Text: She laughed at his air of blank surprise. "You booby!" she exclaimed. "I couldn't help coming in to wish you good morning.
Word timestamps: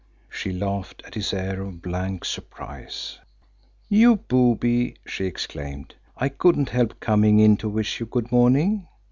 She 0.31 0.51
laughed 0.51 1.03
at 1.05 1.13
his 1.13 1.31
air 1.31 1.61
of 1.61 1.83
blank 1.83 2.25
surprise. 2.25 3.19
"You 3.87 4.15
booby!" 4.15 4.95
she 5.05 5.25
exclaimed. 5.25 5.93
"I 6.17 6.27
couldn't 6.27 6.69
help 6.69 6.99
coming 6.99 7.37
in 7.39 7.55
to 7.57 7.69
wish 7.69 7.99
you 7.99 8.07
good 8.07 8.31
morning. 8.31 8.87